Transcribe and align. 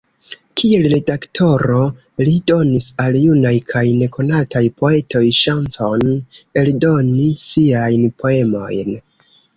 Kiel 0.59 0.85
redaktoro, 0.93 1.81
li 2.29 2.33
donis 2.51 2.87
al 3.05 3.17
junaj 3.25 3.53
kaj 3.73 3.85
nekonataj 3.99 4.63
poetoj 4.81 5.23
ŝancon 5.41 6.09
eldoni 6.63 7.31
siajn 7.43 8.09
poemojn. 8.25 9.01